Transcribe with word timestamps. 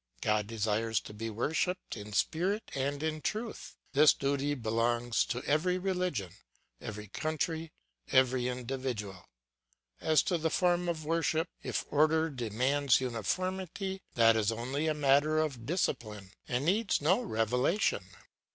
God 0.21 0.47
desires 0.47 0.99
to 1.01 1.13
be 1.13 1.29
worshipped 1.29 1.95
in 1.95 2.11
spirit 2.11 2.71
and 2.73 3.03
in 3.03 3.21
truth; 3.21 3.75
this 3.93 4.13
duty 4.15 4.55
belongs 4.55 5.23
to 5.25 5.43
every 5.43 5.77
religion, 5.77 6.31
every 6.81 7.07
country, 7.07 7.71
every 8.11 8.47
individual. 8.47 9.27
As 9.99 10.23
to 10.23 10.39
the 10.39 10.49
form 10.49 10.89
of 10.89 11.05
worship, 11.05 11.49
if 11.61 11.85
order 11.91 12.31
demands 12.31 12.99
uniformity, 12.99 14.01
that 14.15 14.35
is 14.35 14.51
only 14.51 14.87
a 14.87 14.95
matter 14.95 15.37
of 15.37 15.67
discipline 15.67 16.31
and 16.47 16.65
needs 16.65 16.99
no 16.99 17.21
revelation. 17.21 18.03